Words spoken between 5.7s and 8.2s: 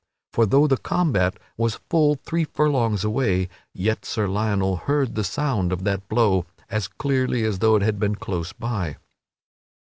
of that blow as clearly as though it had been